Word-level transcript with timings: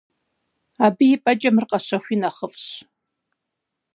Абы 0.85 1.05
и 1.15 1.17
пӀэкӀэ 1.23 1.49
мыр 1.55 1.65
къэщэхуи 1.69 2.15
нэхъыфӏщ. 2.21 2.65